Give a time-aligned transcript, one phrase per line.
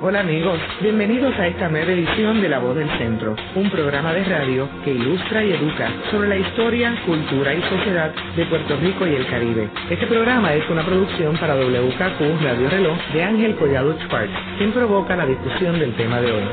[0.00, 4.22] Hola amigos, bienvenidos a esta nueva edición de La Voz del Centro, un programa de
[4.22, 9.16] radio que ilustra y educa sobre la historia, cultura y sociedad de Puerto Rico y
[9.16, 9.68] el Caribe.
[9.90, 15.16] Este programa es una producción para WKQ Radio Reloj de Ángel Collado Sparks, quien provoca
[15.16, 16.44] la discusión del tema de hoy.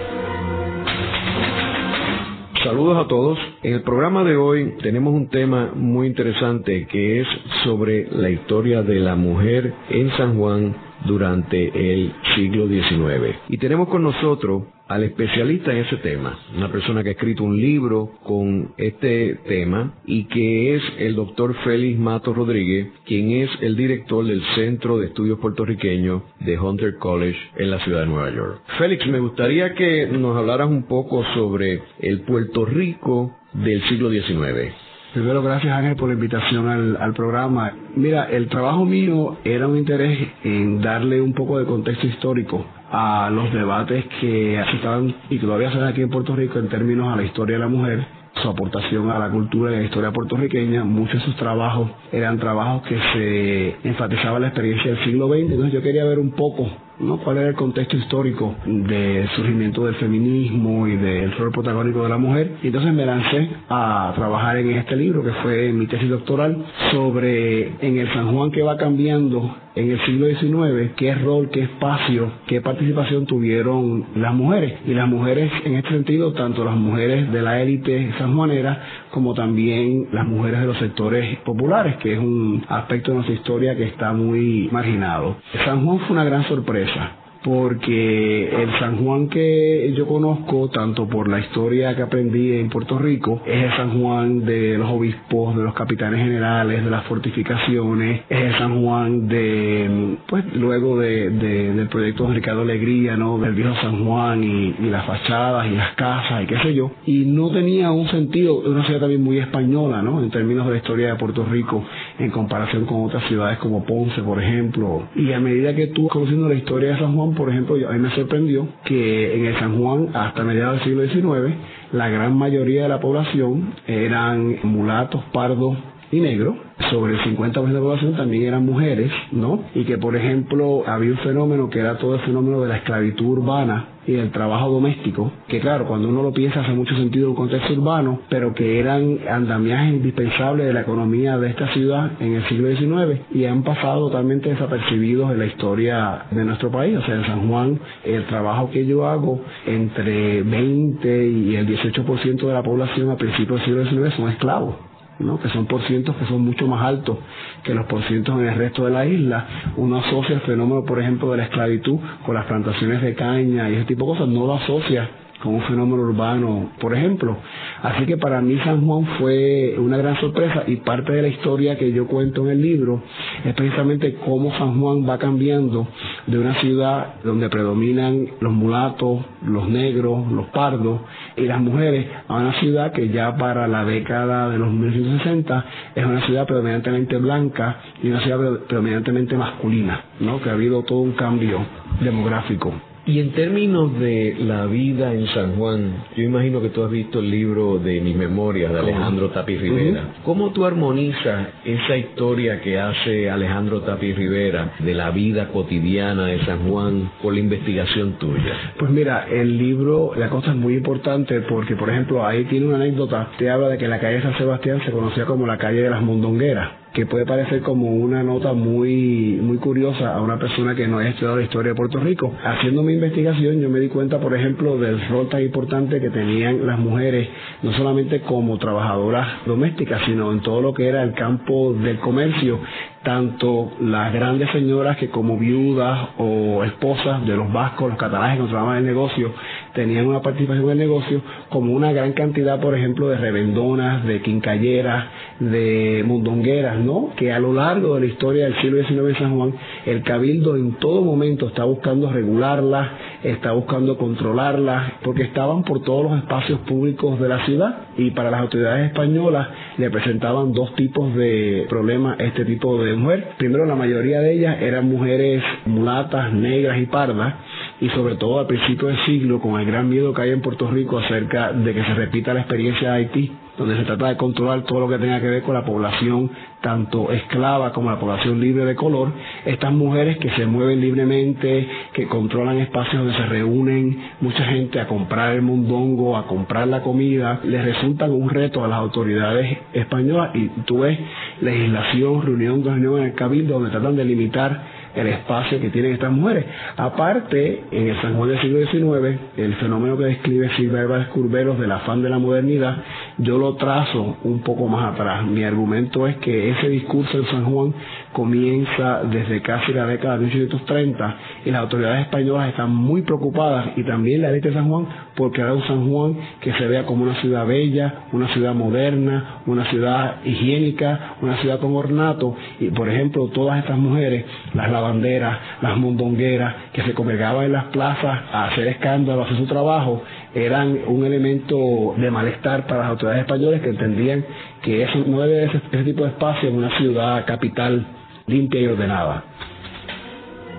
[2.63, 3.37] Saludos a todos.
[3.61, 7.27] En el programa de hoy tenemos un tema muy interesante que es
[7.63, 10.75] sobre la historia de la mujer en San Juan
[11.05, 13.35] durante el siglo XIX.
[13.49, 17.59] Y tenemos con nosotros al especialista en ese tema, una persona que ha escrito un
[17.59, 23.75] libro con este tema y que es el doctor Félix Mato Rodríguez, quien es el
[23.75, 28.61] director del Centro de Estudios Puertorriqueños de Hunter College en la ciudad de Nueva York.
[28.77, 34.84] Félix, me gustaría que nos hablaras un poco sobre el Puerto Rico del siglo XIX.
[35.15, 36.67] Primero, gracias Ángel por la invitación
[36.99, 37.71] al, programa.
[37.95, 43.29] Mira, el trabajo mío era un interés en darle un poco de contexto histórico a
[43.31, 47.15] los debates que estaban y que todavía se aquí en Puerto Rico en términos a
[47.15, 48.05] la historia de la mujer,
[48.43, 50.83] su aportación a la cultura y a la historia puertorriqueña.
[50.83, 55.71] Muchos de sus trabajos eran trabajos que se enfatizaban la experiencia del siglo XX, entonces
[55.71, 57.17] yo quería ver un poco ¿no?
[57.17, 62.17] cuál era el contexto histórico del surgimiento del feminismo y del rol protagónico de la
[62.17, 62.57] mujer.
[62.63, 67.73] Y entonces me lancé a trabajar en este libro, que fue mi tesis doctoral, sobre
[67.85, 72.31] en el San Juan que va cambiando en el siglo XIX, qué rol, qué espacio,
[72.47, 74.73] qué participación tuvieron las mujeres.
[74.85, 80.09] Y las mujeres, en este sentido, tanto las mujeres de la élite sanjuanera como también
[80.11, 84.11] las mujeres de los sectores populares, que es un aspecto de nuestra historia que está
[84.11, 85.37] muy marginado.
[85.63, 91.29] San Juan fue una gran sorpresa porque el San Juan que yo conozco, tanto por
[91.29, 95.63] la historia que aprendí en Puerto Rico, es el San Juan de los obispos, de
[95.63, 101.73] los capitanes generales, de las fortificaciones, es el San Juan de, pues luego de, de
[101.73, 103.37] del proyecto de Ricardo Alegría, ¿no?
[103.37, 106.93] Del viejo San Juan y, y, las fachadas y las casas y qué sé yo.
[107.05, 110.19] Y no tenía un sentido, una ciudad también muy española, ¿no?
[110.19, 111.83] En términos de la historia de Puerto Rico,
[112.17, 115.03] en comparación con otras ciudades como Ponce, por ejemplo.
[115.15, 117.99] Y a medida que tú conociendo la historia de San Juan, por ejemplo, a mí
[117.99, 121.55] me sorprendió que en el San Juan, hasta mediados del siglo XIX,
[121.91, 125.77] la gran mayoría de la población eran mulatos, pardos
[126.15, 126.55] y negros.
[126.89, 129.61] Sobre el 50% de la población también eran mujeres, ¿no?
[129.73, 133.25] Y que, por ejemplo, había un fenómeno que era todo el fenómeno de la esclavitud
[133.25, 137.29] urbana y del trabajo doméstico, que claro, cuando uno lo piensa hace mucho sentido en
[137.31, 142.33] un contexto urbano, pero que eran andamiajes indispensables de la economía de esta ciudad en
[142.33, 146.97] el siglo XIX y han pasado totalmente desapercibidos en la historia de nuestro país.
[146.97, 152.47] O sea, en San Juan, el trabajo que yo hago entre 20 y el 18%
[152.47, 154.75] de la población a principios del siglo XIX son esclavos.
[155.17, 157.17] Que son porcientos que son mucho más altos
[157.63, 159.47] que los porcientos en el resto de la isla.
[159.77, 163.75] Uno asocia el fenómeno, por ejemplo, de la esclavitud con las plantaciones de caña y
[163.75, 165.09] ese tipo de cosas, no lo asocia
[165.45, 167.37] con un fenómeno urbano, por ejemplo.
[167.83, 171.77] Así que para mí San Juan fue una gran sorpresa y parte de la historia
[171.77, 173.03] que yo cuento en el libro
[173.43, 175.87] es precisamente cómo San Juan va cambiando
[176.25, 181.01] de una ciudad donde predominan los mulatos, los negros, los pardos
[181.37, 186.05] y las mujeres a una ciudad que ya para la década de los 1960 es
[186.05, 190.41] una ciudad predominantemente blanca y una ciudad predominantemente masculina, ¿no?
[190.41, 191.59] Que ha habido todo un cambio
[192.01, 192.73] demográfico.
[193.07, 197.19] Y en términos de la vida en San Juan, yo imagino que tú has visto
[197.19, 200.01] el libro de Mis Memorias de Alejandro Tapi Rivera.
[200.01, 200.23] Uh -huh.
[200.23, 206.39] ¿Cómo tú armonizas esa historia que hace Alejandro Tapi Rivera de la vida cotidiana de
[206.45, 208.73] San Juan con la investigación tuya?
[208.79, 212.77] Pues mira, el libro, la cosa es muy importante porque, por ejemplo, ahí tiene una
[212.77, 215.91] anécdota, te habla de que la calle San Sebastián se conocía como la calle de
[215.91, 220.87] las Mondongueras que puede parecer como una nota muy muy curiosa a una persona que
[220.87, 222.33] no haya estudiado la historia de Puerto Rico.
[222.41, 226.65] Haciendo mi investigación yo me di cuenta, por ejemplo, del rol tan importante que tenían
[226.65, 227.27] las mujeres,
[227.63, 232.61] no solamente como trabajadoras domésticas, sino en todo lo que era el campo del comercio,
[233.05, 238.41] tanto las grandes señoras que como viudas o esposas de los vascos, los catalanes que
[238.41, 239.31] controlaban el negocio,
[239.73, 244.21] tenían una participación en el negocio, como una gran cantidad, por ejemplo, de revendonas, de
[244.21, 245.05] quincalleras,
[245.39, 247.11] de mundongueras, ¿no?
[247.15, 249.53] Que a lo largo de la historia del siglo XIX en San Juan,
[249.85, 252.89] el cabildo en todo momento está buscando regularlas,
[253.23, 258.31] está buscando controlarlas, porque estaban por todos los espacios públicos de la ciudad y para
[258.31, 259.47] las autoridades españolas
[259.77, 263.33] le presentaban dos tipos de problemas este tipo de mujer.
[263.37, 267.35] Primero, la mayoría de ellas eran mujeres mulatas, negras y pardas,
[267.81, 270.69] y sobre todo al principio del siglo, con el gran miedo que hay en Puerto
[270.69, 274.63] Rico acerca de que se repita la experiencia de Haití donde se trata de controlar
[274.63, 276.29] todo lo que tenga que ver con la población
[276.65, 279.11] tanto esclava como la población libre de color,
[279.45, 284.87] estas mujeres que se mueven libremente, que controlan espacios donde se reúnen mucha gente a
[284.87, 290.35] comprar el mundongo, a comprar la comida, les resultan un reto a las autoridades españolas.
[290.35, 290.97] Y tú ves
[291.41, 296.11] legislación, reunión, reunión en el cabildo donde tratan de limitar el espacio que tienen estas
[296.11, 296.45] mujeres.
[296.77, 300.49] Aparte, en el San Juan del siglo XIX, el fenómeno que describe
[300.79, 302.77] Álvarez Curveros del afán de la modernidad,
[303.17, 305.25] yo lo trazo un poco más atrás.
[305.25, 307.73] Mi argumento es que ese discurso en San Juan
[308.13, 313.83] comienza desde casi la década de 1830 y las autoridades españolas están muy preocupadas y
[313.83, 317.03] también la élite de San Juan por crear un San Juan que se vea como
[317.03, 322.89] una ciudad bella, una ciudad moderna, una ciudad higiénica, una ciudad con ornato y por
[322.89, 328.45] ejemplo todas estas mujeres, las lavanderas, las mundongueras que se congregaban en las plazas a
[328.45, 330.03] hacer escándalo, a hacer su trabajo,
[330.33, 334.25] eran un elemento de malestar para las autoridades españolas que entendían
[334.61, 337.85] que eso no debe ser ese tipo de espacio en una ciudad capital
[338.27, 339.23] limpia y ordenada.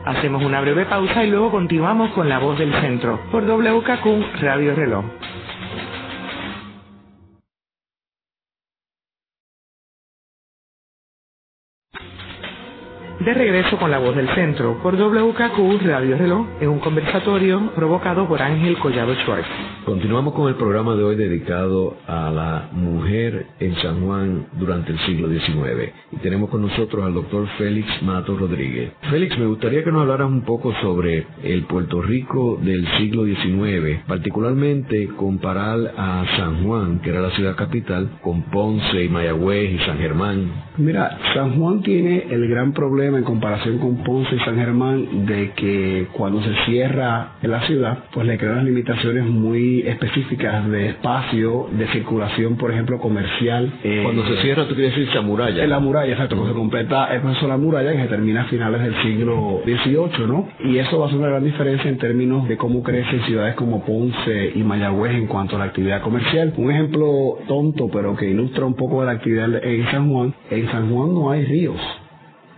[0.05, 4.75] Hacemos una breve pausa y luego continuamos con La Voz del Centro por WKQ Radio
[4.75, 5.05] Reloj.
[13.27, 18.29] De regreso con la voz del centro por WKQ Radio Reloj en un conversatorio provocado
[18.29, 19.49] por Ángel Collado Schwartz.
[19.87, 24.99] Continuamos con el programa de hoy dedicado a la mujer en San Juan durante el
[25.07, 25.93] siglo XIX.
[26.11, 28.91] Y tenemos con nosotros al doctor Félix Mato Rodríguez.
[29.09, 34.01] Félix, me gustaría que nos hablaras un poco sobre el Puerto Rico del siglo XIX,
[34.09, 39.79] particularmente comparar a San Juan, que era la ciudad capital, con Ponce y Mayagüez y
[39.87, 40.51] San Germán.
[40.79, 45.53] Mira, San Juan tiene el gran problema en comparación con Ponce y San Germán de
[45.53, 51.87] que cuando se cierra la ciudad, pues le crean limitaciones muy específicas de espacio, de
[51.89, 53.73] circulación, por ejemplo, comercial.
[53.83, 55.65] Eh, cuando se cierra, tú quieres decir la muralla.
[55.65, 58.43] En la muralla, exacto, cuando se completa el proceso de la muralla que se termina
[58.43, 60.49] a finales del siglo XVIII, ¿no?
[60.65, 63.85] Y eso va a ser una gran diferencia en términos de cómo crecen ciudades como
[63.85, 66.53] Ponce y Mayagüez en cuanto a la actividad comercial.
[66.57, 70.71] Un ejemplo tonto, pero que ilustra un poco de la actividad en San Juan, en
[70.71, 71.81] San Juan no hay ríos.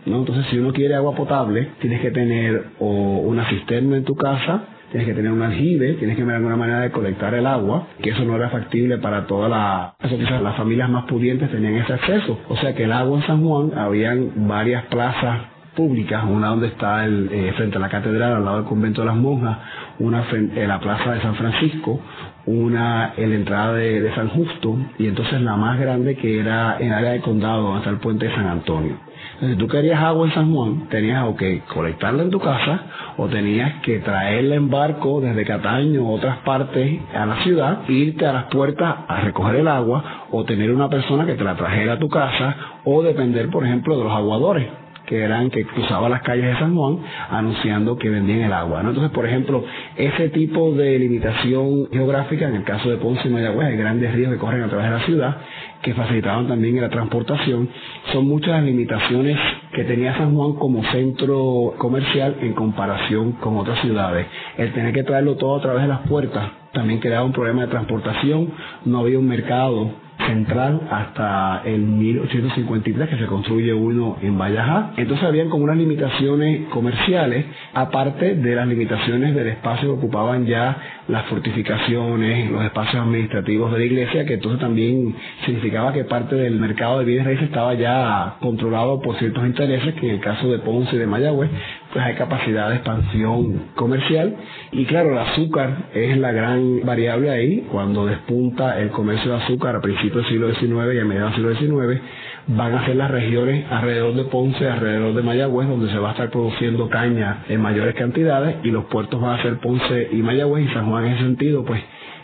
[0.06, 4.64] Entonces, si uno quiere agua potable, tienes que tener o una cisterna en tu casa,
[4.90, 8.10] tienes que tener un aljibe, tienes que ver alguna manera de colectar el agua, que
[8.10, 9.94] eso no era factible para toda la...
[10.00, 12.38] Eso quizás las familias más pudientes tenían ese acceso.
[12.48, 15.40] O sea que el agua en San Juan, habían varias plazas
[15.78, 19.06] públicas, una donde está el, eh, frente a la catedral, al lado del convento de
[19.06, 19.58] las monjas,
[20.00, 22.00] una en la plaza de San Francisco,
[22.46, 26.78] una en la entrada de, de, San Justo, y entonces la más grande que era
[26.80, 28.96] en área de condado, hasta el puente de San Antonio.
[29.40, 32.80] Si tú querías agua en San Juan, tenías o que colectarla en tu casa
[33.16, 38.26] o tenías que traerla en barco desde Cataño o otras partes a la ciudad, irte
[38.26, 41.92] a las puertas a recoger el agua o tener una persona que te la trajera
[41.94, 44.66] a tu casa o depender, por ejemplo, de los aguadores
[45.08, 46.98] que eran que cruzaban las calles de San Juan
[47.30, 48.80] anunciando que vendían el agua.
[48.80, 49.64] Entonces, por ejemplo,
[49.96, 54.32] ese tipo de limitación geográfica, en el caso de Ponce y Mayagüez, hay grandes ríos
[54.32, 55.36] que corren a través de la ciudad,
[55.82, 57.68] que facilitaban también la transportación,
[58.12, 59.38] son muchas las limitaciones
[59.72, 64.26] que tenía San Juan como centro comercial en comparación con otras ciudades.
[64.56, 67.68] El tener que traerlo todo a través de las puertas también creaba un problema de
[67.68, 68.50] transportación,
[68.84, 74.92] no había un mercado central hasta el 1853 que se construye uno en Vallajá.
[74.96, 80.76] Entonces habían como unas limitaciones comerciales, aparte de las limitaciones del espacio que ocupaban ya
[81.08, 85.14] las fortificaciones, los espacios administrativos de la iglesia, que entonces también
[85.44, 90.08] significaba que parte del mercado de bienes raíces estaba ya controlado por ciertos intereses, que
[90.08, 91.50] en el caso de Ponce y de Mayagüez,
[91.92, 94.36] pues hay capacidad de expansión comercial.
[94.72, 99.76] Y claro, el azúcar es la gran variable ahí, cuando despunta el comercio de azúcar
[99.76, 102.02] a principios del siglo XIX y a mediados del siglo XIX,
[102.48, 106.12] van a ser las regiones alrededor de Ponce, alrededor de Mayagüez, donde se va a
[106.12, 110.70] estar produciendo caña en mayores cantidades y los puertos van a ser Ponce y Mayagüez
[110.70, 111.82] y San Juan en ese sentido, pues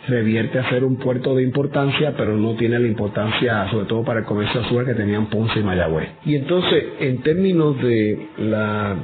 [0.08, 4.20] revierte a ser un puerto de importancia, pero no tiene la importancia, sobre todo para
[4.20, 6.08] el comercio azúcar que tenían Ponce y Mayagüez.
[6.24, 8.96] Y entonces, en términos de la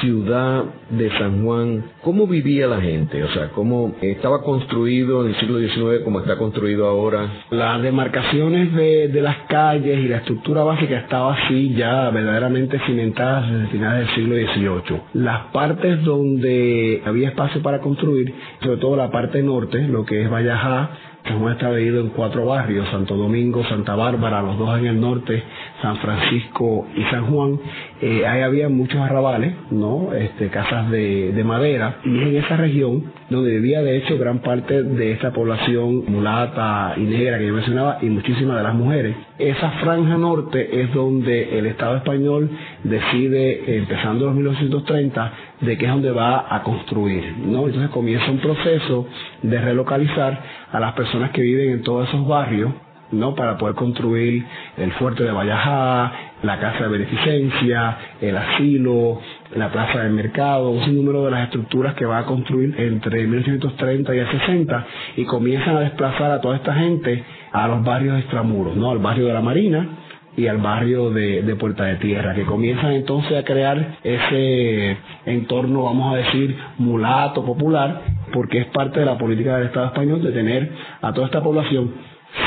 [0.00, 3.22] ciudad de San Juan, ¿cómo vivía la gente?
[3.22, 7.44] O sea, ¿cómo estaba construido en el siglo XIX como está construido ahora?
[7.50, 13.66] Las demarcaciones de, las calles y la estructura básica estaba así ya verdaderamente cimentadas desde
[13.68, 15.00] finales del siglo XVIII.
[15.14, 20.30] Las partes donde había espacio para construir, sobre todo la parte norte, lo que es
[20.30, 20.90] Vallajá,
[21.24, 25.00] San Juan está dividido en cuatro barrios, Santo Domingo, Santa Bárbara, los dos en el
[25.00, 25.42] norte,
[25.80, 27.58] San Francisco y San Juan.
[28.02, 30.12] Eh, ahí había muchos arrabales, ¿no?
[30.12, 34.40] Este, casas de, de madera, y es en esa región donde vivía de hecho gran
[34.40, 39.16] parte de esta población mulata y negra que yo mencionaba y muchísimas de las mujeres.
[39.38, 42.50] Esa franja norte es donde el Estado español
[42.84, 47.66] decide, empezando en los 1930, de qué es donde va a construir, ¿no?
[47.66, 49.08] Entonces comienza un proceso
[49.42, 52.72] de relocalizar a las personas que viven en todos esos barrios,
[53.10, 53.34] ¿no?
[53.34, 54.44] Para poder construir
[54.76, 56.12] el fuerte de Vallajá,
[56.42, 59.20] la casa de beneficencia, el asilo,
[59.56, 64.14] la plaza del mercado, un número de las estructuras que va a construir entre 1930
[64.14, 64.86] y el 60
[65.16, 68.90] y comienzan a desplazar a toda esta gente a los barrios extramuros, ¿no?
[68.90, 69.88] Al barrio de la Marina,
[70.36, 76.14] y al barrio de, Puerta de Tierra, que comienzan entonces a crear ese entorno, vamos
[76.14, 80.70] a decir, mulato popular, porque es parte de la política del Estado español de tener
[81.00, 81.92] a toda esta población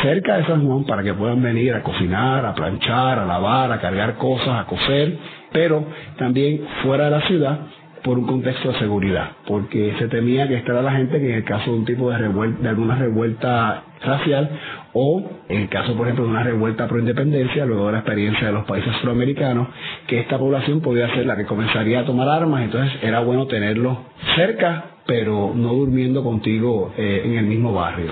[0.02, 3.80] cerca de San Juan para que puedan venir a cocinar, a planchar, a lavar, a
[3.80, 5.18] cargar cosas, a coser,
[5.52, 5.86] pero
[6.18, 7.60] también fuera de la ciudad
[8.08, 11.44] por un contexto de seguridad, porque se temía que esta la gente que en el
[11.44, 14.50] caso de un tipo de revuelta, de alguna revuelta racial
[14.94, 18.48] o en el caso, por ejemplo, de una revuelta pro independencia, luego de la experiencia
[18.48, 19.68] de los países suramericanos,
[20.08, 24.06] que esta población podía ser la que comenzaría a tomar armas, entonces era bueno tenerlo
[24.38, 28.08] cerca, pero no durmiendo contigo eh, en el mismo barrio.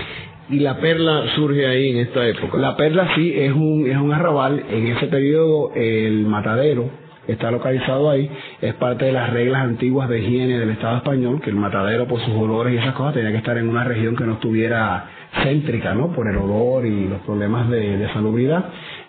[0.50, 2.58] ¿Y la perla surge ahí en esta época?
[2.58, 4.62] La perla sí es un, es un arrabal.
[4.70, 8.30] En ese periodo el matadero está localizado ahí,
[8.60, 12.20] es parte de las reglas antiguas de higiene del Estado español, que el matadero por
[12.20, 15.06] sus olores y esas cosas tenía que estar en una región que no estuviera
[15.42, 16.12] céntrica, ¿no?
[16.12, 18.64] Por el olor y los problemas de, salubridad.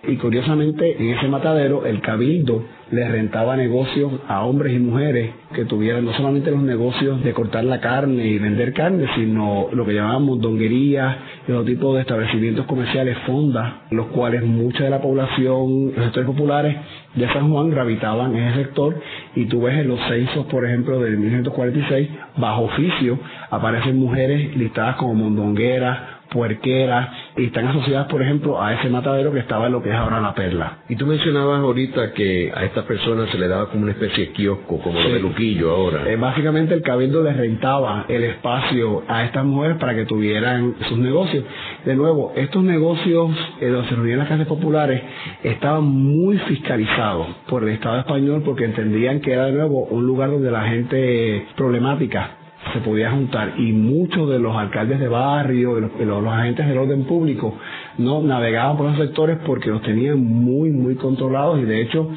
[0.07, 5.65] Y curiosamente, en ese matadero, el cabildo le rentaba negocios a hombres y mujeres que
[5.65, 9.93] tuvieran no solamente los negocios de cortar la carne y vender carne, sino lo que
[9.93, 15.91] llamábamos donguerías y otro tipo de establecimientos comerciales, fondas, los cuales mucha de la población,
[15.93, 16.77] los sectores populares
[17.15, 18.95] de San Juan gravitaban en ese sector.
[19.35, 24.95] Y tú ves en los censos, por ejemplo, del 1946, bajo oficio, aparecen mujeres listadas
[24.95, 29.81] como mondongueras, puerqueras y están asociadas, por ejemplo, a ese matadero que estaba en lo
[29.81, 30.79] que es ahora la perla.
[30.89, 34.31] Y tú mencionabas ahorita que a estas personas se le daba como una especie de
[34.33, 36.09] kiosco, como lo de Luquillo ahora.
[36.09, 40.97] Eh, básicamente el cabildo les rentaba el espacio a estas mujeres para que tuvieran sus
[40.97, 41.43] negocios.
[41.85, 43.31] De nuevo, estos negocios
[43.61, 45.01] eh, donde se reunían las casas populares
[45.43, 50.31] estaban muy fiscalizados por el Estado español porque entendían que era de nuevo un lugar
[50.31, 52.31] donde la gente problemática
[52.77, 57.05] se podía juntar y muchos de los alcaldes de barrio, los, los, agentes del orden
[57.05, 57.57] público,
[57.97, 62.09] no navegaban por esos sectores porque los tenían muy, muy controlados y de hecho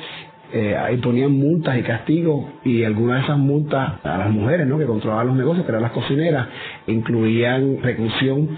[0.53, 4.79] eh, imponían multas y castigos y algunas de esas multas a las mujeres ¿no?
[4.79, 6.49] que controlaban los negocios, que eran las cocineras,
[6.87, 8.49] incluían reclusión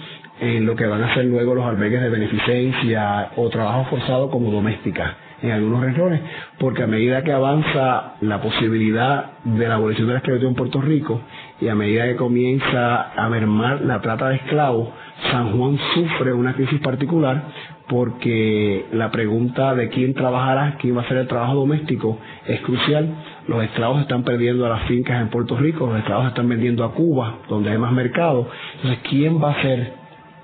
[0.40, 4.50] en lo que van a ser luego los albergues de beneficencia o trabajo forzado como
[4.50, 6.20] doméstica en algunos regiones,
[6.58, 10.80] porque a medida que avanza la posibilidad de la abolición de la esclavitud en Puerto
[10.80, 11.20] Rico
[11.60, 14.88] y a medida que comienza a mermar la trata de esclavos,
[15.30, 17.42] San Juan sufre una crisis particular
[17.88, 23.14] porque la pregunta de quién trabajará, quién va a hacer el trabajo doméstico es crucial.
[23.48, 26.94] Los esclavos están perdiendo a las fincas en Puerto Rico, los esclavos están vendiendo a
[26.94, 28.48] Cuba, donde hay más mercado.
[28.76, 29.92] Entonces, ¿quién va a hacer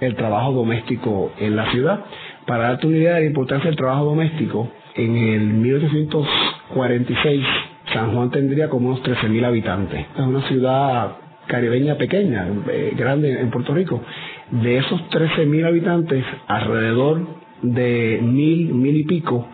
[0.00, 2.00] el trabajo doméstico en la ciudad?
[2.46, 7.44] Para darte una idea de la importancia del trabajo doméstico, en el 1846
[7.92, 10.06] San Juan tendría como unos 13.000 habitantes.
[10.14, 11.12] Es una ciudad
[11.46, 14.02] caribeña pequeña, eh, grande en Puerto Rico.
[14.50, 17.20] De esos 13.000 habitantes, alrededor
[17.62, 19.46] de mil, mil y pico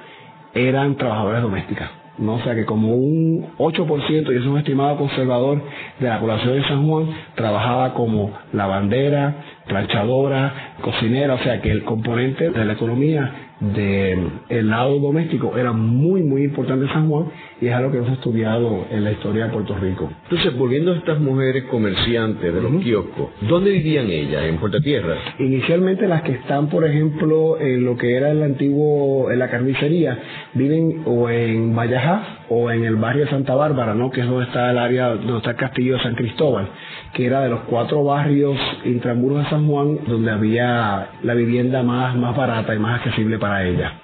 [0.52, 1.90] eran trabajadoras domésticas.
[2.18, 2.34] ¿no?
[2.34, 5.62] O sea que como un 8%, y eso es un estimado conservador
[6.00, 9.34] de la población de San Juan, trabajaba como lavandera,
[9.66, 16.22] planchadora, cocinera, o sea que el componente de la economía del lado doméstico era muy,
[16.22, 17.26] muy importante San Juan
[17.64, 20.10] y es algo que hemos estudiado en la historia de Puerto Rico.
[20.24, 22.82] Entonces, volviendo a estas mujeres comerciantes de los uh -huh.
[22.82, 24.44] kioscos, ¿dónde vivían ellas?
[24.44, 25.16] ¿En Puerto Tierra?
[25.38, 30.18] Inicialmente las que están, por ejemplo, en lo que era el antiguo, en la carnicería,
[30.52, 34.10] viven o en Vallajá o en el barrio de Santa Bárbara, ¿no?
[34.10, 36.68] que es donde está el área, donde está el castillo de San Cristóbal,
[37.14, 42.14] que era de los cuatro barrios intramuros de San Juan donde había la vivienda más,
[42.14, 43.94] más barata y más accesible para ella.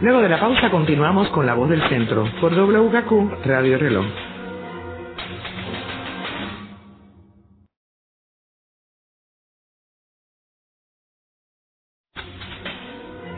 [0.00, 4.04] Luego de la pausa continuamos con La Voz del Centro por WKQ Radio Reloj.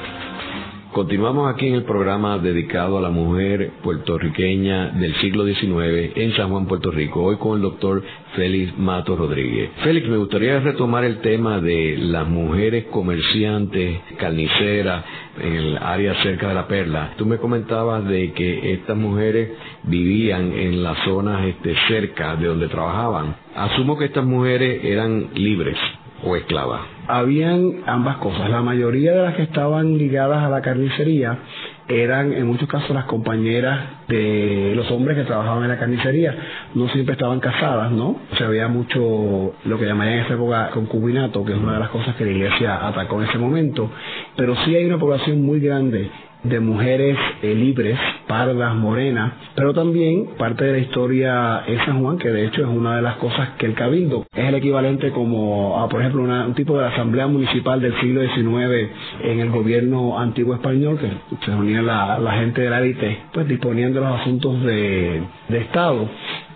[0.92, 6.50] Continuamos aquí en el programa dedicado a la mujer puertorriqueña del siglo XIX en San
[6.50, 8.02] Juan, Puerto Rico, hoy con el doctor
[8.36, 9.70] Félix Mato Rodríguez.
[9.82, 15.02] Félix, me gustaría retomar el tema de las mujeres comerciantes, carniceras,
[15.40, 17.14] en el área cerca de la Perla.
[17.16, 19.48] Tú me comentabas de que estas mujeres
[19.84, 23.34] vivían en las zonas este, cerca de donde trabajaban.
[23.56, 25.78] Asumo que estas mujeres eran libres
[26.24, 28.48] o esclavas habían ambas cosas.
[28.50, 31.38] La mayoría de las que estaban ligadas a la carnicería
[31.88, 36.34] eran en muchos casos las compañeras de los hombres que trabajaban en la carnicería.
[36.74, 38.16] No siempre estaban casadas, ¿no?
[38.32, 41.80] O sea, había mucho lo que llamarían en esa época concubinato, que es una de
[41.80, 43.90] las cosas que la iglesia atacó en ese momento.
[44.36, 46.08] Pero sí hay una población muy grande
[46.44, 52.18] de mujeres eh, libres, pardas, morenas, pero también parte de la historia es San Juan,
[52.18, 55.80] que de hecho es una de las cosas que el cabildo es el equivalente como
[55.80, 58.90] a, por ejemplo, un tipo de asamblea municipal del siglo XIX
[59.22, 61.08] en el gobierno antiguo español, que
[61.44, 66.08] se reunía la, gente de la élite, pues disponiendo los asuntos de Estado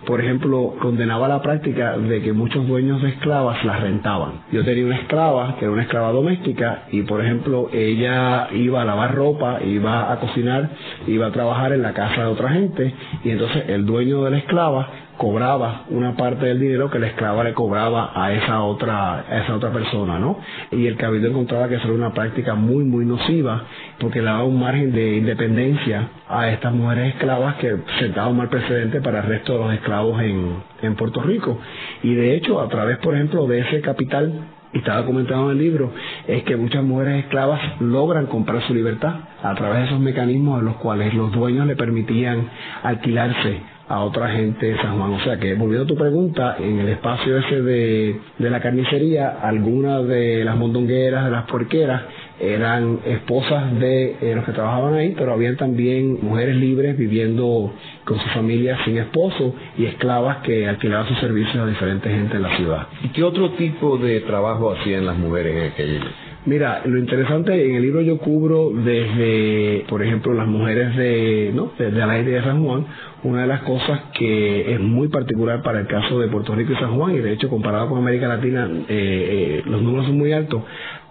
[0.07, 4.43] por ejemplo, condenaba la práctica de que muchos dueños de esclavas las rentaban.
[4.53, 8.85] Yo tenía una esclava, que era una esclava doméstica, y por ejemplo, ella iba a
[8.85, 10.69] lavar ropa, iba a cocinar,
[11.07, 12.93] iba a trabajar en la casa de otra gente,
[13.25, 14.87] y entonces el dueño de la esclava
[15.17, 19.55] cobraba una parte del dinero que la esclava le cobraba a esa otra a esa
[19.55, 20.39] otra persona, ¿no?
[20.71, 23.63] Y el cabildo encontraba que eso era una práctica muy muy nociva
[23.99, 28.49] porque le daba un margen de independencia a estas mujeres esclavas que sentaba un mal
[28.49, 31.57] precedente para el resto de los esclavos en, en Puerto Rico.
[32.03, 34.33] Y de hecho, a través, por ejemplo, de ese capital
[34.73, 35.91] y está documentado en el libro,
[36.27, 40.65] es que muchas mujeres esclavas logran comprar su libertad a través de esos mecanismos en
[40.65, 42.49] los cuales los dueños le permitían
[42.83, 45.13] alquilarse a otra gente de San Juan.
[45.13, 49.39] O sea que, volviendo a tu pregunta, en el espacio ese de, de la carnicería,
[49.41, 52.03] algunas de las mondongueras, de las porqueras,
[52.39, 57.73] eran esposas de eh, los que trabajaban ahí, pero habían también mujeres libres viviendo
[58.05, 62.43] con su familia sin esposo y esclavas que alquilaban sus servicios a diferentes gente en
[62.43, 62.87] la ciudad.
[63.03, 66.01] ¿Y qué otro tipo de trabajo hacían las mujeres en aquel
[66.47, 71.73] Mira, lo interesante en el libro yo cubro desde, por ejemplo, las mujeres de, ¿no?
[71.77, 72.85] desde la de San Juan,
[73.23, 76.77] una de las cosas que es muy particular para el caso de Puerto Rico y
[76.77, 80.31] San Juan, y de hecho comparado con América Latina, eh, eh, los números son muy
[80.31, 80.63] altos,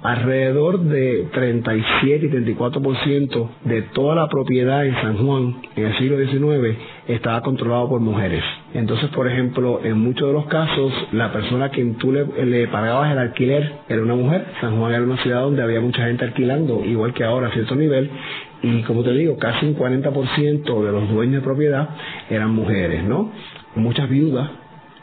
[0.03, 6.19] alrededor de 37 y 34% de toda la propiedad en San Juan en el siglo
[6.19, 6.77] XIX
[7.09, 8.43] estaba controlado por mujeres.
[8.75, 13.13] Entonces, por ejemplo, en muchos de los casos, la persona a quien tú le, pagabas
[13.13, 14.47] el alquiler era una mujer.
[14.61, 17.75] San Juan era una ciudad donde había mucha gente alquilando, igual que ahora a cierto
[17.75, 18.11] nivel.
[18.63, 21.89] Y como te digo, casi un 40% de los dueños de propiedad
[22.29, 23.31] eran mujeres, ¿no?
[23.75, 24.51] Muchas viudas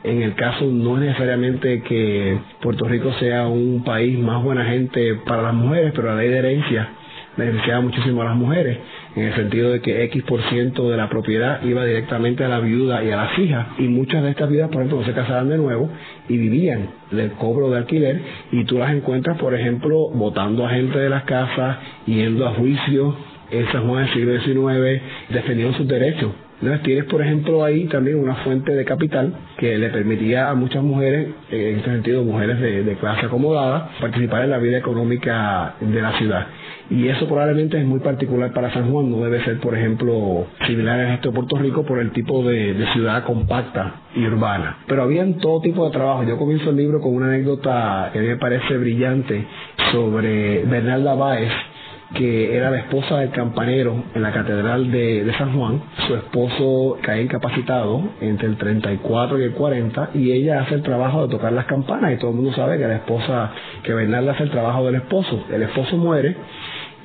[0.03, 5.15] en el caso no es necesariamente que Puerto Rico sea un país más buena gente
[5.25, 6.89] para las mujeres, pero la ley de herencia
[7.37, 8.77] beneficiaba muchísimo a las mujeres,
[9.15, 12.59] en el sentido de que X por ciento de la propiedad iba directamente a la
[12.59, 15.49] viuda y a las hijas, y muchas de estas viudas, por ejemplo, no se casaban
[15.49, 15.89] de nuevo
[16.29, 20.99] y vivían del cobro de alquiler, y tú las encuentras, por ejemplo, votando a gente
[20.99, 23.15] de las casas, yendo a juicio
[23.51, 26.31] en San Juan del siglo XIX, defendiendo sus derechos
[26.63, 30.81] entonces tienes, por ejemplo, ahí también una fuente de capital que le permitía a muchas
[30.81, 36.17] mujeres, en este sentido mujeres de, clase acomodada, participar en la vida económica de la
[36.17, 36.47] ciudad.
[36.89, 41.01] Y eso probablemente es muy particular para San Juan, no debe ser, por ejemplo, similar
[41.01, 44.77] al resto de Puerto Rico por el tipo de, ciudad compacta y urbana.
[44.87, 46.23] Pero habían todo tipo de trabajo.
[46.23, 49.45] Yo comienzo el libro con una anécdota que a mí me parece brillante
[49.91, 51.51] sobre Bernalda Báez,
[52.13, 55.81] que era la esposa del campanero en la catedral de, San Juan.
[56.07, 61.23] Su esposo cae incapacitado entre el 34 y el 40 y ella hace el trabajo
[61.23, 63.51] de tocar las campanas y todo el mundo sabe que la esposa,
[63.83, 65.45] que Bernarda hace el trabajo del esposo.
[65.51, 66.35] El esposo muere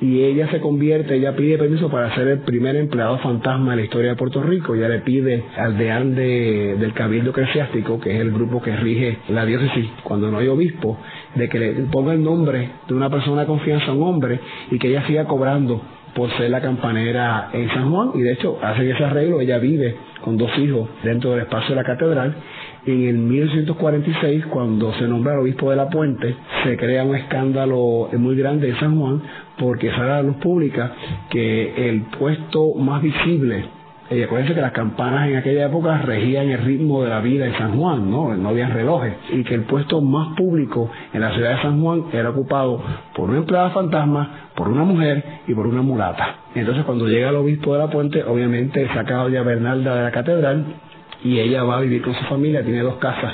[0.01, 3.83] y ella se convierte, ella pide permiso para ser el primer empleado fantasma de la
[3.83, 4.73] historia de Puerto Rico.
[4.75, 9.17] Ella le pide al deán de, del Cabildo Eclesiástico, que es el grupo que rige
[9.27, 10.97] la diócesis cuando no hay obispo,
[11.35, 14.39] de que le ponga el nombre de una persona de confianza a un hombre
[14.71, 15.81] y que ella siga cobrando
[16.15, 19.95] por ser la campanera en San Juan y de hecho hace ese arreglo, ella vive
[20.21, 22.35] con dos hijos dentro del espacio de la catedral
[22.85, 28.09] en el 1946, cuando se nombra el obispo de la Puente, se crea un escándalo
[28.17, 29.21] muy grande en San Juan
[29.57, 30.93] porque sale a la luz pública
[31.29, 33.65] que el puesto más visible
[34.11, 37.55] Y acuérdense que las campanas en aquella época regían el ritmo de la vida en
[37.57, 38.35] San Juan, ¿no?
[38.35, 39.13] No había relojes.
[39.29, 42.81] Y que el puesto más público en la ciudad de San Juan era ocupado
[43.15, 46.37] por una empleada fantasma, por una mujer y por una mulata.
[46.55, 50.11] Entonces cuando llega el obispo de la puente, obviamente saca a doña Bernalda de la
[50.11, 50.65] catedral
[51.23, 53.33] y ella va a vivir con su familia, tiene dos casas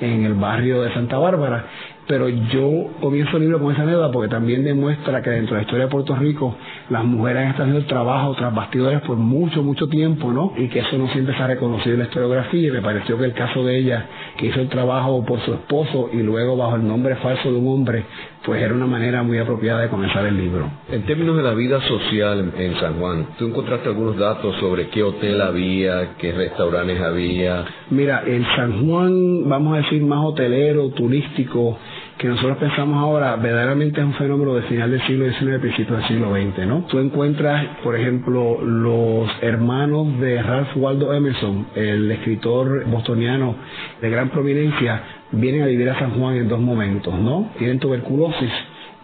[0.00, 1.64] en el barrio de Santa Bárbara
[2.06, 5.62] pero yo comienzo el libro con esa anécdota porque también demuestra que dentro de la
[5.62, 6.56] historia de Puerto Rico
[6.88, 10.52] las mujeres han estado haciendo el trabajo tras bastidores por mucho, mucho tiempo, ¿no?
[10.56, 13.24] Y que eso no siempre se ha reconocido en la historiografía y me pareció que
[13.24, 16.86] el caso de ella, que hizo el trabajo por su esposo y luego bajo el
[16.86, 18.04] nombre falso de un hombre,
[18.44, 20.68] pues era una manera muy apropiada de comenzar el libro.
[20.90, 25.02] En términos de la vida social en San Juan, ¿tú encontraste algunos datos sobre qué
[25.02, 27.64] hotel había, qué restaurantes había?
[27.90, 31.78] Mira, en San Juan, vamos a decir, más hotelero, turístico,
[32.20, 36.06] que nosotros pensamos ahora verdaderamente es un fenómeno de final del siglo XIX, principio del
[36.06, 36.84] siglo XX, ¿no?
[36.86, 43.54] Tú encuentras, por ejemplo, los hermanos de Ralph Waldo Emerson, el escritor bostoniano
[44.02, 45.02] de gran prominencia,
[45.32, 47.52] vienen a vivir a San Juan en dos momentos, ¿no?
[47.56, 48.50] Tienen tuberculosis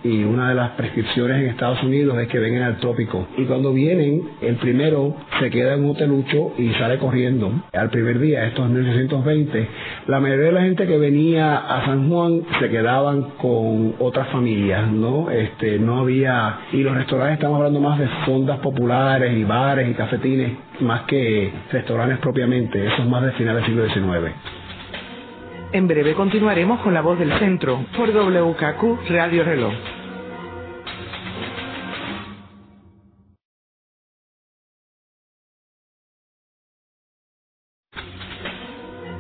[0.07, 3.27] y una de las prescripciones en Estados Unidos es que vengan al trópico.
[3.37, 7.51] Y cuando vienen, el primero se queda en un hotelucho y sale corriendo.
[7.73, 9.69] Al primer día, esto es 1920,
[10.07, 14.91] la mayoría de la gente que venía a San Juan se quedaban con otras familias,
[14.91, 15.31] ¿no?
[15.31, 19.95] Este, no había, y los restaurantes estamos hablando más de fondas populares y bares y
[19.95, 24.35] cafetines, más que restaurantes propiamente, eso es más de final del siglo XIX.
[25.73, 29.75] En breve continuaremos con la voz del centro por WKQ Radio Reloj.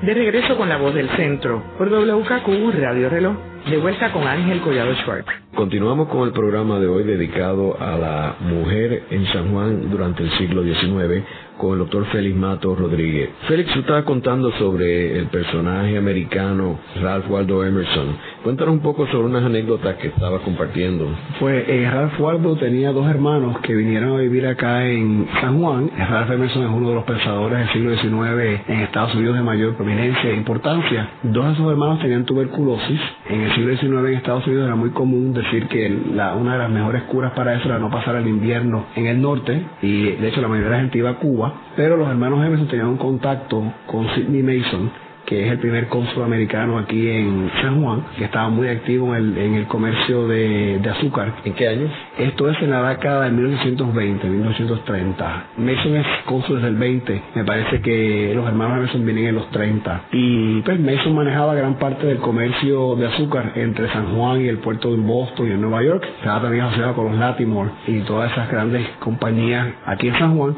[0.07, 3.37] De regreso con la voz del centro por WKQ Radio Reloj.
[3.69, 5.45] De vuelta con Ángel Collado Schwartz.
[5.57, 10.31] Continuamos con el programa de hoy dedicado a la mujer en San Juan durante el
[10.33, 11.25] siglo XIX
[11.57, 13.31] con el doctor Félix Mato Rodríguez.
[13.49, 18.16] Félix, tú estabas contando sobre el personaje americano Ralph Waldo Emerson.
[18.42, 21.09] Cuéntanos un poco sobre unas anécdotas que estabas compartiendo.
[21.40, 25.90] Pues eh, Ralph Waldo tenía dos hermanos que vinieron a vivir acá en San Juan.
[25.97, 29.75] Ralph Emerson es uno de los pensadores del siglo XIX en Estados Unidos de mayor
[29.77, 31.09] prominencia e importancia.
[31.23, 33.01] Dos de sus hermanos tenían tuberculosis.
[33.29, 36.59] En el siglo XIX en Estados Unidos era muy común decir que la, una de
[36.59, 40.28] las mejores curas para eso era no pasar el invierno en el norte y de
[40.28, 42.96] hecho la mayoría de la gente iba a Cuba, pero los hermanos Emerson tenían un
[42.96, 48.25] contacto con Sidney Mason que es el primer cónsul americano aquí en San Juan, que
[48.25, 51.35] estaba muy activo en el, comercio de, azúcar.
[51.45, 51.89] ¿En qué año?
[52.17, 55.47] Esto es en la década de 1920, 1930.
[55.59, 59.51] Mason es cónsul desde el 20, me parece que los hermanos Mason vienen en los
[59.51, 60.03] 30.
[60.12, 64.59] Y pues Mason manejaba gran parte del comercio de azúcar entre San Juan y el
[64.59, 66.05] puerto de Boston y en Nueva York.
[66.19, 70.55] Estaba también asociado con los Latimore y todas esas grandes compañías aquí en San Juan.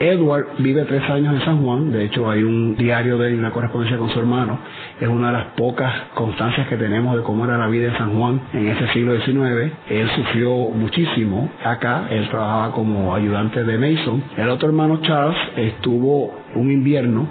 [0.00, 3.50] Edward vive tres años en San Juan, de hecho hay un diario de él, una
[3.50, 4.58] correspondencia con su hermano,
[5.00, 8.16] es una de las pocas constancias que tenemos de cómo era la vida en San
[8.16, 9.72] Juan en ese siglo XIX.
[9.90, 14.22] Él sufrió muchísimo acá, él trabajaba como ayudante de Mason.
[14.36, 17.26] El otro hermano Charles estuvo un invierno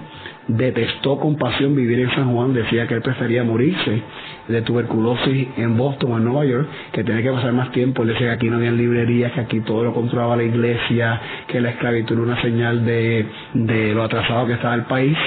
[0.47, 4.01] detestó con pasión vivir en San Juan, decía que él prefería morirse
[4.47, 8.03] de tuberculosis en Boston o en Nueva York, que tenía que pasar más tiempo.
[8.03, 11.59] Él decía que aquí no había librerías, que aquí todo lo controlaba la iglesia, que
[11.59, 15.17] la esclavitud era una señal de, de lo atrasado que estaba el país.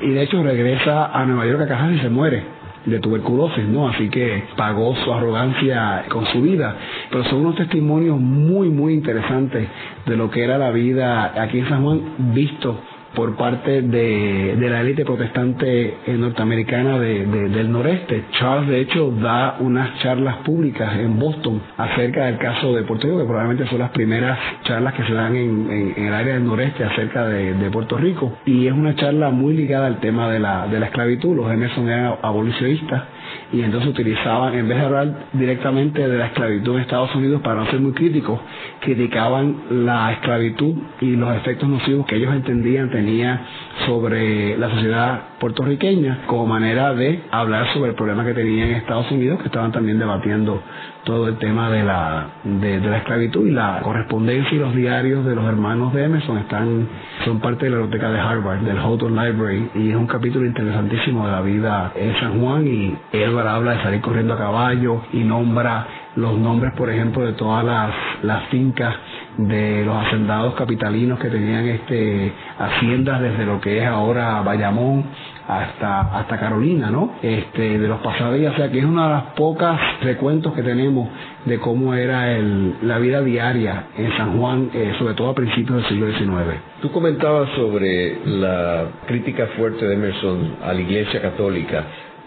[0.00, 3.88] Y de hecho regresa a Nueva York a casa y se muere de tuberculosis, ¿no?
[3.88, 6.76] Así que pagó su arrogancia con su vida.
[7.10, 9.66] Pero son unos testimonios muy, muy interesantes
[10.04, 12.00] de lo que era la vida aquí en San Juan,
[12.34, 12.78] visto
[13.16, 18.24] por parte de, la élite protestante norteamericana del noreste.
[18.38, 23.18] Charles, de hecho, da unas charlas públicas en Boston acerca del caso de Puerto Rico,
[23.20, 27.26] que probablemente son las primeras charlas que se dan en, el área del noreste acerca
[27.26, 28.32] de, Puerto Rico.
[28.44, 31.34] Y es una charla muy ligada al tema de la, de la esclavitud.
[31.34, 33.02] Los Emerson eran abolicionistas
[33.52, 37.56] y entonces utilizaban, en vez de hablar directamente de la esclavitud en Estados Unidos, para
[37.56, 38.40] no ser muy críticos,
[38.80, 43.40] criticaban la esclavitud y los efectos nocivos que ellos entendían tenía
[43.86, 49.10] sobre la sociedad puertorriqueña como manera de hablar sobre el problema que tenían en Estados
[49.10, 50.62] Unidos, que estaban también debatiendo
[51.06, 55.36] todo el tema de la, de, la esclavitud y la correspondencia y los diarios de
[55.36, 56.88] los hermanos de Emerson están,
[57.24, 61.24] son parte de la biblioteca de Harvard, del Houghton Library, y es un capítulo interesantísimo
[61.24, 65.18] de la vida en San Juan y Edward habla de salir corriendo a caballo y
[65.20, 68.96] nombra los nombres, por ejemplo, de todas las, las fincas
[69.38, 75.04] de los hacendados capitalinos que tenían este haciendas desde lo que es ahora Bayamón
[75.48, 77.14] hasta hasta Carolina, ¿no?
[77.22, 81.08] Este de los pasadías, o sea que es una de las pocas recuentos que tenemos
[81.44, 85.78] de cómo era el, la vida diaria en San Juan, eh, sobre todo a principios
[85.78, 86.60] del siglo XIX.
[86.82, 91.84] Tú comentabas sobre la crítica fuerte de Emerson a la Iglesia Católica.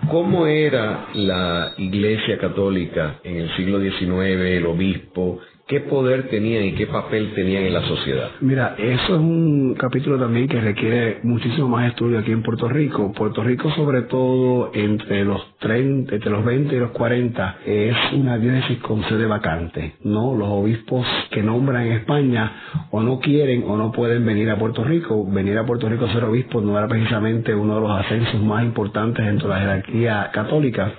[0.07, 5.39] ¿Cómo era la Iglesia Católica en el siglo XIX, el obispo?
[5.69, 8.31] ¿Qué poder tenían y qué papel tenían en la sociedad?
[8.41, 13.13] Mira, eso es un capítulo también que requiere muchísimo más estudio aquí en Puerto Rico.
[13.13, 18.39] Puerto Rico, sobre todo entre los 30, entre los 20 y los 40, es una
[18.39, 19.93] diócesis con sede vacante.
[20.03, 24.57] No, los obispos que nombran en España o no quieren o no pueden venir a
[24.57, 25.23] Puerto Rico.
[25.31, 28.63] Venir a Puerto Rico a ser obispo no era precisamente uno de los ascensos más
[28.63, 30.93] importantes dentro de la jerarquía católica.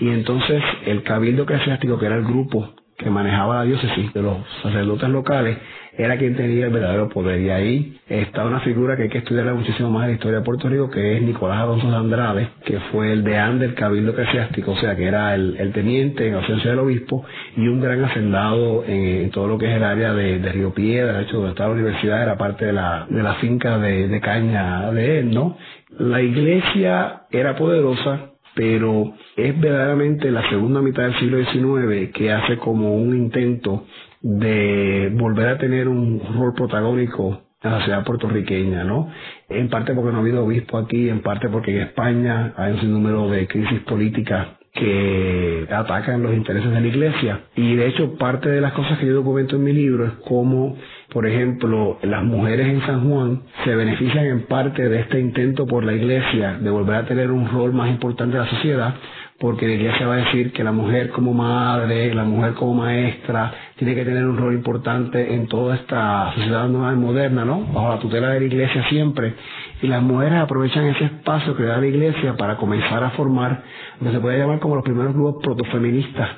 [0.00, 4.38] Y entonces el cabildo eclesiástico, que era el grupo que manejaba la diócesis de los
[4.62, 5.58] sacerdotes locales
[5.96, 7.40] era quien tenía el verdadero poder.
[7.40, 10.44] Y ahí está una figura que hay que estudiar muchísimo más en la historia de
[10.44, 14.72] Puerto Rico, que es Nicolás Alonso de Andrade, que fue el deán del Cabildo Eclesiástico,
[14.72, 17.24] o sea, que era el, teniente en ausencia del obispo
[17.56, 21.24] y un gran hacendado en, todo lo que es el área de, Río Piedra, de
[21.24, 24.90] hecho, donde estaba la universidad, era parte de la, de la finca de, de caña
[24.92, 25.56] de él, ¿no?
[25.98, 32.58] La iglesia era poderosa, pero es verdaderamente la segunda mitad del siglo XIX que hace
[32.58, 33.86] como un intento
[34.20, 39.08] de volver a tener un rol protagónico en la sociedad puertorriqueña, ¿no?
[39.48, 42.80] En parte porque no ha habido obispo aquí, en parte porque en España hay un
[42.80, 47.40] sinnúmero de crisis políticas que atacan los intereses de la iglesia.
[47.56, 50.76] Y de hecho, parte de las cosas que yo documento en mi libro es cómo
[51.12, 55.84] por ejemplo, las mujeres en San Juan se benefician en parte de este intento por
[55.84, 58.94] la iglesia de volver a tener un rol más importante en la sociedad,
[59.42, 63.52] porque la iglesia va a decir que la mujer como madre, la mujer como maestra,
[63.74, 67.64] tiene que tener un rol importante en toda esta sociedad nueva y moderna, ¿no?
[67.64, 69.34] Bajo la tutela de la iglesia siempre.
[69.82, 73.64] Y las mujeres aprovechan ese espacio que da la iglesia para comenzar a formar
[73.98, 76.28] lo que se puede llamar como los primeros grupos protofeministas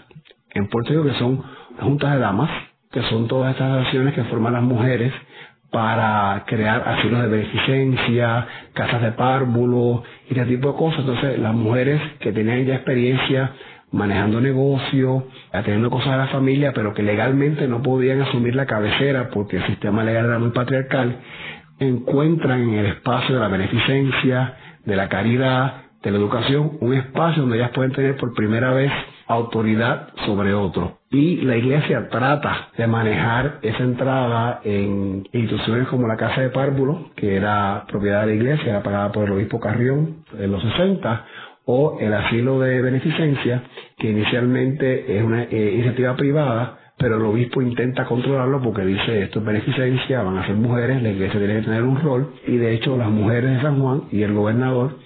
[0.55, 1.43] en Puerto Rico, que son
[1.81, 2.49] juntas de damas,
[2.91, 5.13] que son todas estas acciones que forman las mujeres
[5.75, 11.01] para crear asilos de beneficencia, casas de párvulo y ese tipo de cosas.
[11.01, 13.51] Entonces, las mujeres que tenían ya experiencia
[13.91, 19.31] manejando negocios, atendiendo cosas de la familia, pero que legalmente no podían asumir la cabecera
[19.31, 21.17] porque el sistema legal era muy patriarcal,
[21.81, 27.43] encuentran en el espacio de la beneficencia, de la caridad, de la educación, un espacio
[27.43, 28.93] donde ellas pueden tener por primera vez
[29.27, 30.99] autoridad sobre otro.
[31.11, 37.11] Y la iglesia trata de manejar esa entrada en instituciones como la Casa de Párvulo,
[37.17, 41.25] que era propiedad de la iglesia, era pagada por el obispo Carrión en los 60,
[41.67, 43.63] o el asilo de beneficencia,
[43.99, 49.41] que inicialmente es una eh, iniciativa privada, pero el obispo intenta controlarlo porque dice esto
[49.41, 52.75] es beneficencia, van a ser mujeres, la iglesia tiene que tener un rol, y de
[52.75, 54.97] hecho las mujeres de San Juan y el gobernador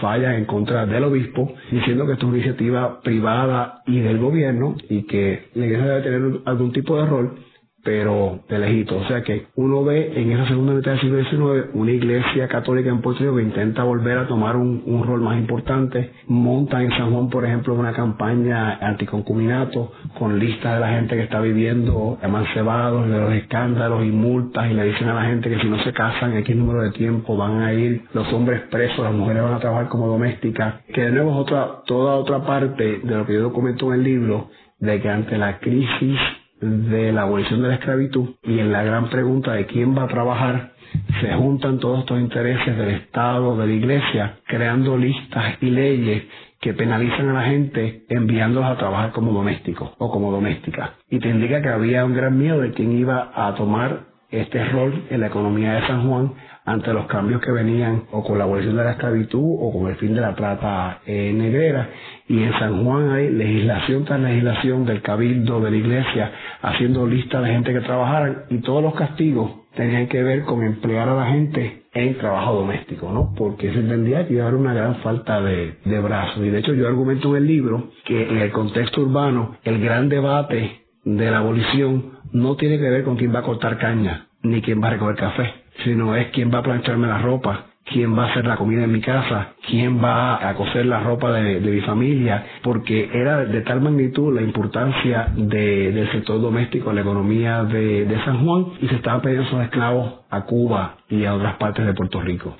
[0.00, 4.76] falla en contra del obispo, diciendo que esto es una iniciativa privada y del gobierno
[4.88, 7.45] y que la iglesia debe tener algún tipo de rol
[7.86, 8.96] pero de lejito.
[8.96, 12.90] O sea que uno ve en esa segunda mitad del siglo XIX una iglesia católica
[12.90, 16.10] en Puerto Rico que intenta volver a tomar un, rol más importante.
[16.26, 21.22] Monta en San Juan, por ejemplo, una campaña anticoncuminato con listas de la gente que
[21.22, 25.60] está viviendo amancebados, de los escándalos y multas y le dicen a la gente que
[25.60, 28.98] si no se casan en X número de tiempo van a ir los hombres presos,
[28.98, 30.82] las mujeres van a trabajar como domésticas.
[30.92, 34.02] Que de nuevo es otra, toda otra parte de lo que yo documento en el
[34.02, 34.48] libro
[34.80, 36.18] de que ante la crisis
[36.60, 40.08] de la abolición de la esclavitud y en la gran pregunta de quién va a
[40.08, 40.72] trabajar,
[41.20, 46.24] se juntan todos estos intereses del Estado, de la Iglesia, creando listas y leyes
[46.60, 50.90] que penalizan a la gente enviándolos a trabajar como domésticos o como domésticas.
[51.10, 55.04] Y te indica que había un gran miedo de quién iba a tomar este rol
[55.10, 56.32] en la economía de San Juan
[56.66, 59.96] ante los cambios que venían o con la abolición de la esclavitud o con el
[59.96, 61.88] fin de la trata eh, negrera.
[62.28, 67.40] Y en San Juan hay legislación tras legislación del cabildo, de la iglesia, haciendo lista
[67.40, 71.26] de gente que trabajaran y todos los castigos tenían que ver con emplear a la
[71.26, 73.32] gente en trabajo doméstico, ¿no?
[73.36, 76.44] Porque se entendía que iba a haber una gran falta de, de brazos.
[76.44, 80.08] Y de hecho yo argumento en el libro que en el contexto urbano el gran
[80.08, 84.62] debate de la abolición no tiene que ver con quién va a cortar caña ni
[84.62, 88.24] quién va a recoger café, sino es quién va a plancharme la ropa, quién va
[88.24, 91.80] a hacer la comida en mi casa, quién va a coser la ropa de, mi
[91.80, 98.04] familia, porque era de tal magnitud la importancia del sector doméstico en la economía de,
[98.04, 101.86] de San Juan y se estaban pidiendo esos esclavos a Cuba y a otras partes
[101.86, 102.56] de Puerto Rico.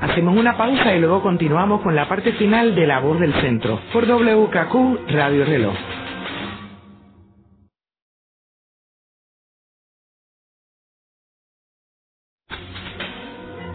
[0.00, 3.78] Hacemos una pausa y luego continuamos con la parte final de La Voz del Centro
[3.92, 5.74] por WKQ Radio Reloj.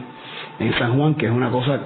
[0.60, 1.80] en San Juan, que es una cosa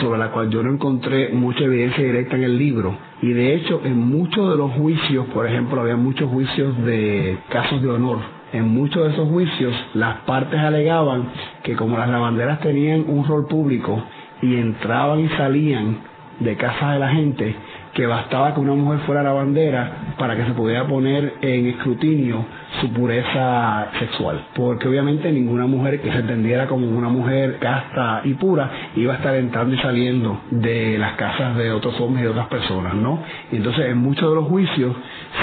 [0.00, 2.96] sobre la cual yo no encontré mucha evidencia directa en el libro.
[3.22, 7.82] Y de hecho, en muchos de los juicios, por ejemplo, había muchos juicios de casos
[7.82, 8.35] de honor.
[8.56, 11.24] En muchos de esos juicios, las partes alegaban
[11.62, 14.02] que como las lavanderas tenían un rol público
[14.40, 15.98] y entraban y salían
[16.40, 17.54] de casa de la gente,
[17.92, 22.46] que bastaba que una mujer fuera lavandera para que se pudiera poner en escrutinio
[22.80, 28.34] su pureza sexual, porque obviamente ninguna mujer que se entendiera como una mujer casta y
[28.34, 32.48] pura iba a estar entrando y saliendo de las casas de otros hombres y otras
[32.48, 33.22] personas, ¿no?
[33.52, 34.94] Y entonces en muchos de los juicios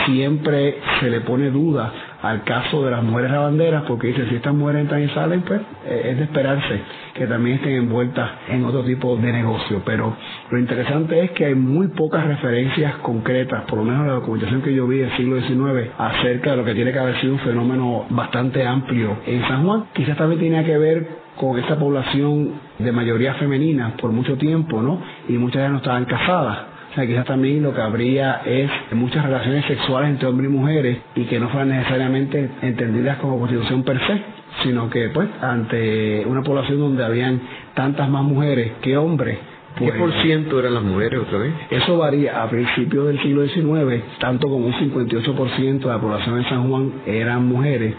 [0.05, 1.91] siempre se le pone duda
[2.23, 5.59] al caso de las mujeres lavanderas, porque dice, si estas mujeres entran y salen, pues
[5.85, 6.81] eh, es de esperarse
[7.13, 9.81] que también estén envueltas en otro tipo de negocio.
[9.85, 10.15] Pero
[10.49, 14.73] lo interesante es que hay muy pocas referencias concretas, por lo menos la documentación que
[14.73, 18.05] yo vi del siglo XIX, acerca de lo que tiene que haber sido un fenómeno
[18.09, 19.85] bastante amplio en San Juan.
[19.93, 25.01] Quizás también tenía que ver con esta población de mayoría femenina por mucho tiempo, ¿no?
[25.27, 29.25] Y muchas de no estaban casadas o sea, quizás también lo que habría es muchas
[29.25, 33.99] relaciones sexuales entre hombres y mujeres y que no fueran necesariamente entendidas como prostitución per
[34.05, 34.21] se,
[34.61, 37.41] sino que pues ante una población donde habían
[37.73, 39.39] tantas más mujeres que hombres,
[39.75, 41.51] ¿Qué por pues, ciento eran las mujeres otra vez?
[41.71, 42.43] Eso varía.
[42.43, 46.93] A principios del siglo XIX, tanto como un 58% de la población de San Juan
[47.07, 47.95] eran mujeres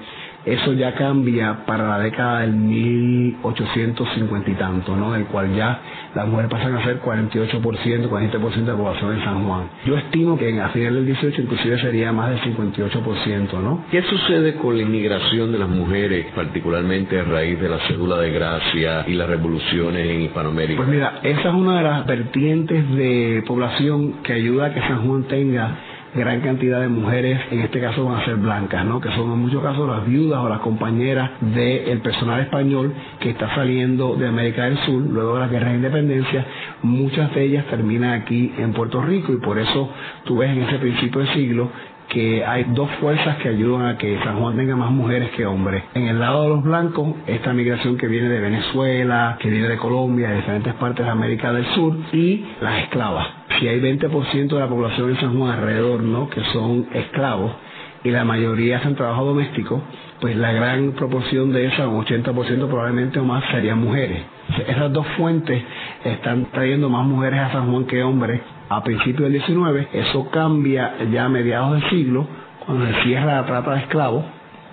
[0.46, 5.12] eso ya cambia para la década del 1850 y tanto, ¿no?
[5.12, 5.80] Del cual ya
[6.14, 9.68] las mujeres pasan a ser 48%, 47% de la población en San Juan.
[9.87, 13.85] Yo estimo que a finales del 18 inclusive sería más del 58%, ¿no?
[13.90, 18.30] ¿Qué sucede con la inmigración de las mujeres, particularmente a raíz de la cédula de
[18.30, 20.76] gracia y las revoluciones en Hispanoamérica?
[20.76, 25.07] Pues mira, esa es una de las vertientes de población que ayuda a que San
[25.07, 25.78] Juan tenga
[26.14, 29.00] gran cantidad de mujeres, en este caso van a ser blancas, ¿no?
[29.00, 33.55] que son en muchos casos las viudas o las compañeras del personal español que está
[33.55, 36.46] saliendo de América del Sur luego de la guerra de independencia.
[36.83, 39.90] Muchas de ellas terminan aquí en Puerto Rico y por eso
[40.24, 41.70] tú ves en ese principio de siglo
[42.09, 45.83] que hay dos fuerzas que ayudan a que San Juan tenga más mujeres que hombres.
[45.95, 49.77] En el lado de los blancos, esta migración que viene de Venezuela, que viene de
[49.77, 53.27] Colombia, de diferentes partes de América del Sur, y las esclavas.
[53.59, 56.29] Si hay 20% de la población en San Juan alrededor, ¿no?
[56.29, 57.53] Que son esclavos,
[58.05, 59.83] y la mayoría hacen trabajo doméstico,
[60.24, 64.22] pues la gran proporción de esa, un 80% probablemente o más, serían mujeres.
[64.66, 65.62] Esas dos fuentes
[66.02, 69.88] están trayendo más mujeres a San Juan que hombres a principios del 19.
[69.92, 72.26] Eso cambia ya a mediados del siglo,
[72.64, 74.24] cuando se cierra la trata de esclavos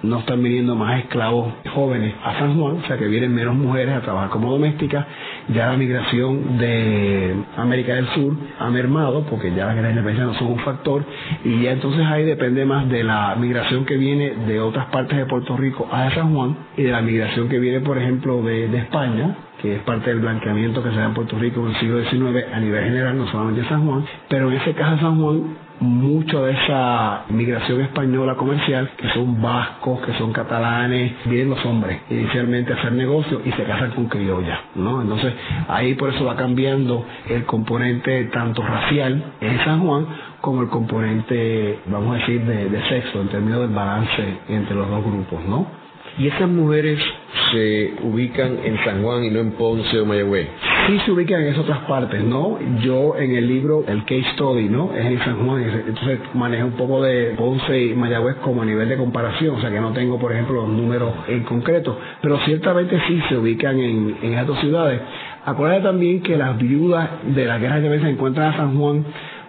[0.04, 3.96] no están viniendo más esclavos jóvenes a San Juan, o sea que vienen menos mujeres
[3.96, 5.06] a trabajar como domésticas,
[5.50, 10.34] ya la migración de América del Sur ha mermado porque ya las de independencia no
[10.36, 11.04] son un factor
[11.44, 15.26] y ya entonces ahí depende más de la migración que viene de otras partes de
[15.26, 18.78] Puerto Rico a San Juan y de la migración que viene por ejemplo de, de
[18.80, 22.02] España que es parte del blanqueamiento que se da en Puerto Rico en el siglo
[22.04, 25.56] XIX a nivel general, no solamente en San Juan, pero en ese caso San Juan
[25.82, 32.02] mucho de esa migración española comercial, que son vascos, que son catalanes, vienen los hombres
[32.10, 35.02] inicialmente a hacer negocios y se casan con criollas, ¿no?
[35.02, 35.34] Entonces
[35.68, 40.06] ahí por eso va cambiando el componente tanto racial en San Juan
[40.40, 44.90] como el componente, vamos a decir, de, de sexo en términos del balance entre los
[44.90, 45.81] dos grupos, ¿no?
[46.18, 47.00] ¿Y esas mujeres
[47.52, 50.48] se ubican en San Juan y no en Ponce o Mayagüez?
[50.88, 52.60] Sí se ubican en esas otras partes, ¿no?
[52.82, 54.94] Yo en el libro, el case study, ¿no?
[54.94, 58.90] Es en San Juan, entonces manejo un poco de Ponce y Mayagüez como a nivel
[58.90, 63.00] de comparación, o sea que no tengo, por ejemplo, los números en concreto, pero ciertamente
[63.08, 65.00] sí se ubican en, en esas dos ciudades.
[65.46, 69.06] Acuérdate también que las viudas de la guerra de se encuentran a San Juan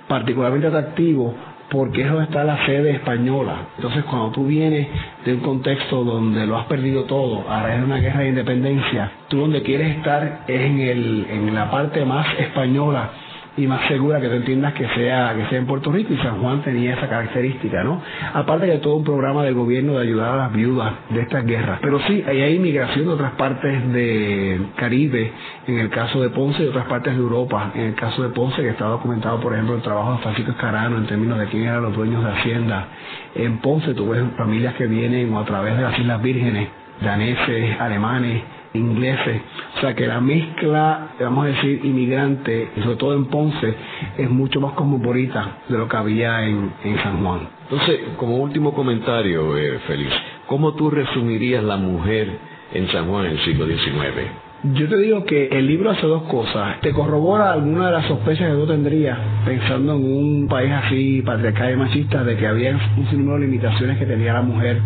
[0.08, 1.34] particularmente atractivo
[1.70, 3.68] porque es donde está la sede española.
[3.76, 4.88] Entonces, cuando tú vienes
[5.24, 9.10] de un contexto donde lo has perdido todo, a raíz de una guerra de independencia,
[9.28, 13.10] tú donde quieres estar es en, el, en la parte más española
[13.56, 16.40] y más segura que tú entiendas que sea que sea en Puerto Rico y San
[16.40, 18.00] Juan tenía esa característica, ¿no?
[18.32, 21.78] Aparte de todo un programa del gobierno de ayudar a las viudas de estas guerras.
[21.82, 25.32] Pero sí, hay inmigración de otras partes de Caribe,
[25.66, 28.62] en el caso de Ponce, y otras partes de Europa, en el caso de Ponce,
[28.62, 31.82] que está documentado, por ejemplo, el trabajo de Francisco Escarano en términos de quién eran
[31.82, 32.86] los dueños de Hacienda.
[33.34, 36.68] En Ponce tú ves familias que vienen o a través de las Islas Vírgenes,
[37.02, 38.42] daneses, alemanes,
[38.74, 39.42] ingleses.
[39.76, 43.74] O sea que la mezcla, vamos a decir, inmigrante, sobre todo en Ponce,
[44.18, 47.48] es mucho más cosmopolita de lo que había en, San Juan.
[47.64, 50.12] Entonces, como último comentario, eh, Félix,
[50.46, 52.28] ¿cómo tú resumirías la mujer
[52.72, 54.42] en San Juan en el siglo XIX?
[54.64, 56.80] Yo te digo que el libro hace dos cosas.
[56.82, 61.72] Te corrobora alguna de las sospechas que tú tendrías pensando en un país así patriarcal
[61.72, 64.80] y machista de que había un sinnúmero de limitaciones que tenía la mujer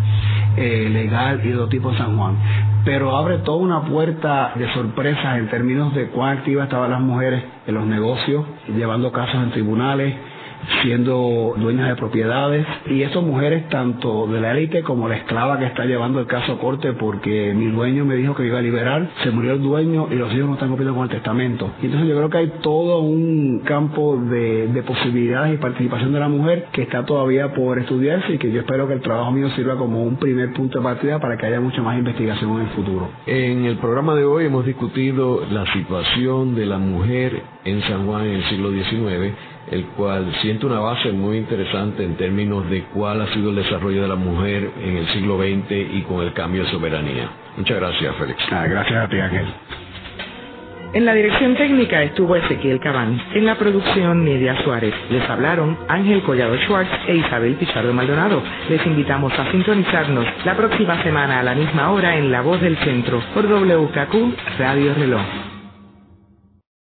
[0.57, 2.35] eh, legal y de otro tipo en San Juan.
[2.83, 7.43] Pero abre toda una puerta de sorpresas en términos de cuán activas estaban las mujeres
[7.67, 10.15] en los negocios, llevando casos en tribunales,
[10.81, 15.65] siendo dueñas de propiedades y esas mujeres tanto de la élite como la esclava que
[15.65, 19.09] está llevando el caso a corte porque mi dueño me dijo que iba a liberar,
[19.23, 21.71] se murió el dueño y los hijos no están cumpliendo con el testamento.
[21.81, 26.19] Y entonces yo creo que hay todo un campo de, de posibilidades y participación de
[26.19, 29.49] la mujer que está todavía por estudiarse y que yo espero que el trabajo mío
[29.51, 32.69] sirva como un primer punto de partida para que haya mucha más investigación en el
[32.69, 33.09] futuro.
[33.25, 38.25] En el programa de hoy hemos discutido la situación de la mujer en San Juan
[38.25, 39.33] en el siglo XIX
[39.71, 44.01] el cual siente una base muy interesante en términos de cuál ha sido el desarrollo
[44.01, 47.29] de la mujer en el siglo XX y con el cambio de soberanía.
[47.57, 48.39] Muchas gracias, Félix.
[48.51, 49.45] Ah, gracias a ti, Ángel.
[50.93, 53.21] En la dirección técnica estuvo Ezequiel Cabán.
[53.33, 54.93] En la producción, Nidia Suárez.
[55.09, 58.41] Les hablaron Ángel Collado Schwartz e Isabel Pichardo Maldonado.
[58.69, 62.77] Les invitamos a sintonizarnos la próxima semana a la misma hora en La Voz del
[62.77, 65.46] Centro por WKQ Radio Reloj.